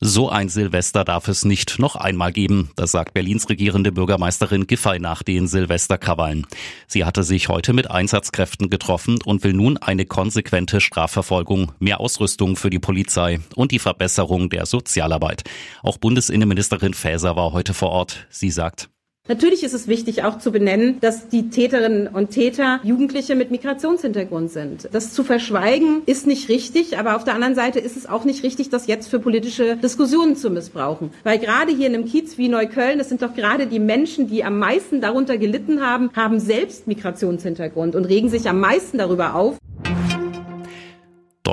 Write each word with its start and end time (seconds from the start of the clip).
So 0.00 0.28
ein 0.28 0.48
Silvester 0.48 1.04
darf 1.04 1.28
es 1.28 1.44
nicht 1.44 1.78
noch 1.78 1.96
einmal 1.96 2.32
geben, 2.32 2.70
das 2.76 2.90
sagt 2.90 3.14
Berlins 3.14 3.48
regierende 3.48 3.90
Bürgermeisterin 3.90 4.66
Giffey 4.66 4.98
nach 4.98 5.22
den 5.22 5.46
Silvesterkrawallen. 5.46 6.46
Sie 6.86 7.04
hatte 7.04 7.22
sich 7.22 7.48
heute 7.48 7.72
mit 7.72 7.90
Einsatzkräften 7.90 8.68
getroffen 8.68 9.18
und 9.24 9.44
will 9.44 9.54
nun 9.54 9.78
eine 9.78 10.04
konsequente 10.04 10.80
Strafverfolgung, 10.80 11.72
mehr 11.78 12.00
Ausrüstung 12.00 12.56
für 12.56 12.70
die 12.70 12.80
Polizei 12.80 13.40
und 13.54 13.72
die 13.72 13.78
Verbesserung 13.78 14.50
der 14.50 14.66
Sozialarbeit. 14.66 15.44
Auch 15.82 15.96
Bundesinnenministerin 15.96 16.92
Faeser 16.92 17.36
war 17.36 17.52
heute 17.52 17.72
vor 17.72 17.90
Ort. 17.90 18.26
Sie 18.30 18.50
sagt, 18.50 18.90
Natürlich 19.26 19.64
ist 19.64 19.72
es 19.72 19.88
wichtig 19.88 20.22
auch 20.22 20.36
zu 20.36 20.52
benennen, 20.52 20.98
dass 21.00 21.28
die 21.30 21.48
Täterinnen 21.48 22.08
und 22.08 22.28
Täter 22.28 22.80
Jugendliche 22.82 23.34
mit 23.34 23.50
Migrationshintergrund 23.50 24.50
sind. 24.50 24.86
Das 24.92 25.14
zu 25.14 25.24
verschweigen 25.24 26.02
ist 26.04 26.26
nicht 26.26 26.50
richtig, 26.50 26.98
aber 26.98 27.16
auf 27.16 27.24
der 27.24 27.34
anderen 27.34 27.54
Seite 27.54 27.78
ist 27.78 27.96
es 27.96 28.06
auch 28.06 28.26
nicht 28.26 28.42
richtig, 28.42 28.68
das 28.68 28.86
jetzt 28.86 29.08
für 29.08 29.18
politische 29.18 29.76
Diskussionen 29.76 30.36
zu 30.36 30.50
missbrauchen. 30.50 31.10
Weil 31.22 31.38
gerade 31.38 31.72
hier 31.72 31.86
in 31.86 31.94
einem 31.94 32.04
Kiez 32.04 32.36
wie 32.36 32.50
Neukölln, 32.50 32.98
das 32.98 33.08
sind 33.08 33.22
doch 33.22 33.32
gerade 33.32 33.66
die 33.66 33.80
Menschen, 33.80 34.28
die 34.28 34.44
am 34.44 34.58
meisten 34.58 35.00
darunter 35.00 35.38
gelitten 35.38 35.80
haben, 35.80 36.10
haben 36.14 36.38
selbst 36.38 36.86
Migrationshintergrund 36.86 37.96
und 37.96 38.04
regen 38.04 38.28
sich 38.28 38.46
am 38.46 38.60
meisten 38.60 38.98
darüber 38.98 39.36
auf. 39.36 39.56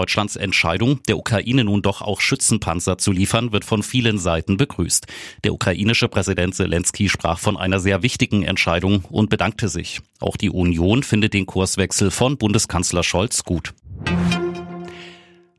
Deutschlands 0.02 0.36
Entscheidung, 0.36 1.04
der 1.04 1.20
Ukraine 1.20 1.64
nun 1.64 1.84
doch 1.84 2.02
auch 2.02 2.22
Schützenpanzer 2.22 2.98
zu 2.98 3.12
liefern, 3.12 3.52
wird 3.52 3.64
von 3.64 3.84
vielen 3.84 4.18
Seiten 4.18 4.58
begrüßt. 4.58 5.06
Der 5.44 5.54
ukrainische 5.54 6.08
Präsident 6.08 6.56
Zelensky 6.56 7.08
sprach 7.08 7.38
von 7.38 7.56
einer 7.56 7.80
sehr 7.80 8.02
wichtigen 8.02 8.42
Entscheidung 8.42 9.06
und 9.12 9.30
bedankte 9.30 9.70
sich. 9.70 10.02
Auch 10.20 10.38
die 10.38 10.50
Union 10.50 11.04
findet 11.04 11.36
den 11.36 11.46
Kurswechsel 11.46 12.10
von 12.10 12.40
Bundeskanzler 12.40 13.04
Scholz 13.04 13.44
gut. 13.44 13.76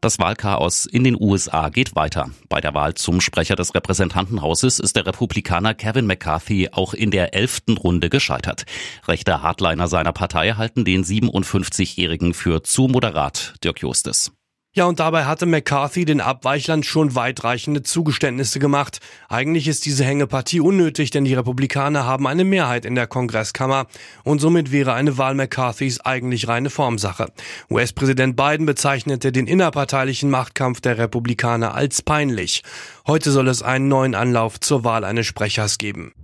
Das 0.03 0.19
Wahlchaos 0.19 0.85
in 0.85 1.05
den 1.05 1.17
USA 1.17 1.69
geht 1.69 1.95
weiter. 1.95 2.29
Bei 2.49 2.61
der 2.61 2.75
Wahl 2.75 2.95
zum 2.95 3.21
Sprecher 3.21 3.55
des 3.55 3.73
Repräsentantenhauses 3.73 4.81
ist 4.81 4.97
der 4.97 5.07
Republikaner 5.07 5.75
Kevin 5.75 6.09
McCarthy 6.09 6.71
auch 6.73 6.93
in 6.93 7.13
der 7.13 7.35
elften 7.35 7.77
Runde 7.77 8.11
gescheitert. 8.11 8.65
Rechte 9.07 9.43
Hardliner 9.43 9.87
seiner 9.87 10.13
Partei 10.13 10.55
halten 10.55 10.85
den 10.85 11.05
57-Jährigen 11.05 12.35
für 12.35 12.65
zu 12.65 12.89
moderat, 12.89 13.55
Dirk 13.63 13.79
Justes. 13.81 14.33
Ja, 14.75 14.87
und 14.87 15.01
dabei 15.01 15.27
hatte 15.27 15.45
McCarthy 15.45 16.07
den 16.07 16.23
Abweichlern 16.23 16.83
schon 16.83 17.15
weitreichende 17.15 17.83
Zugeständnisse 17.83 18.59
gemacht. 18.59 19.01
Eigentlich 19.29 19.69
ist 19.69 19.85
diese 19.85 20.03
Hängepartie 20.03 20.61
unnötig, 20.61 21.11
denn 21.11 21.27
die 21.27 21.35
Republikaner 21.35 22.07
haben 22.07 22.27
eine 22.27 22.45
Mehrheit 22.45 22.87
in 22.87 22.95
der 22.95 23.07
Kongresskammer 23.07 23.87
und 24.25 24.39
somit 24.39 24.73
wäre 24.73 24.95
eine 24.95 25.19
Wahl 25.19 25.35
McCarthys 25.35 26.01
eigentlich 26.01 26.49
reine 26.49 26.71
Formsache. 26.71 27.27
US-Präsident 27.71 28.35
Biden 28.35 28.65
bezeichnete 28.65 29.31
den 29.31 29.47
innerparteilichen 29.47 30.31
Machtkampf 30.31 30.81
der 30.81 30.97
Republikaner 30.97 31.75
als 31.75 32.01
peinlich. 32.01 32.63
Heute 33.07 33.31
soll 33.31 33.49
es 33.49 33.63
einen 33.63 33.89
neuen 33.89 34.15
Anlauf 34.15 34.59
zur 34.59 34.85
Wahl 34.85 35.05
eines 35.05 35.27
Sprechers 35.27 35.77
geben. 35.77 36.15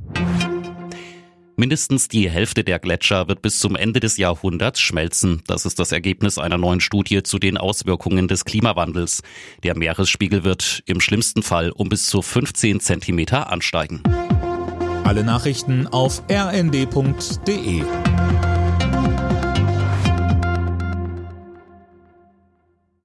Mindestens 1.59 2.07
die 2.07 2.31
Hälfte 2.31 2.63
der 2.63 2.79
Gletscher 2.79 3.27
wird 3.27 3.43
bis 3.43 3.59
zum 3.59 3.75
Ende 3.75 3.99
des 3.99 4.17
Jahrhunderts 4.17 4.81
schmelzen. 4.81 5.43
Das 5.49 5.67
ist 5.67 5.81
das 5.81 5.91
Ergebnis 5.91 6.39
einer 6.39 6.57
neuen 6.57 6.81
Studie 6.81 7.25
zu 7.25 7.41
den 7.41 7.57
Auswirkungen 7.57 8.29
des 8.29 8.45
Klimawandels. 8.45 9.23
Der 9.65 9.77
Meeresspiegel 9.77 10.45
wird 10.45 10.85
im 10.87 11.01
schlimmsten 11.01 11.43
Fall 11.43 11.73
um 11.73 11.89
bis 11.89 12.07
zu 12.07 12.23
15 12.23 12.79
Zentimeter 12.79 13.51
ansteigen. 13.51 14.05
Alle 15.03 15.25
Nachrichten 15.25 15.89
auf 15.89 16.23
rnd.de 16.31 17.83